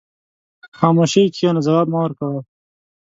[0.71, 2.39] په خاموشۍ کښېنه، ځواب مه ورکوه.